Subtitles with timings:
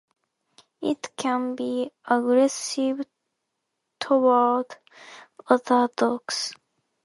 [0.81, 3.05] It can be aggressive
[3.99, 4.65] toward
[5.47, 6.55] other dogs.